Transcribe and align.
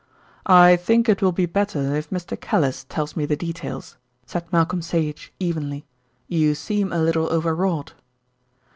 "I 0.47 0.77
think 0.77 1.07
it 1.07 1.21
will 1.21 1.31
be 1.31 1.45
better 1.45 1.95
if 1.95 2.09
Mr. 2.09 2.35
Callice 2.35 2.85
tells 2.89 3.15
me 3.15 3.27
the 3.27 3.35
details," 3.35 3.97
said 4.25 4.51
Malcolm 4.51 4.81
Sage, 4.81 5.31
evenly. 5.39 5.85
"You 6.27 6.55
seem 6.55 6.91
a 6.91 6.97
little 6.97 7.31
over 7.31 7.53
wrought." 7.53 7.93